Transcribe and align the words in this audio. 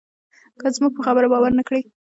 که 0.59 0.67
زموږ 0.75 0.91
په 0.95 1.01
خبره 1.05 1.27
باور 1.33 1.51
نه 1.59 1.63
کړې. 1.67 1.81